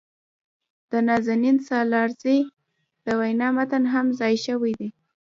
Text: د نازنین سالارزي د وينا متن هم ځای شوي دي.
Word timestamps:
د 0.91 0.93
نازنین 1.07 1.57
سالارزي 1.67 2.39
د 3.05 3.07
وينا 3.19 3.47
متن 3.55 3.83
هم 3.93 4.07
ځای 4.19 4.35
شوي 4.45 4.73
دي. 4.79 4.89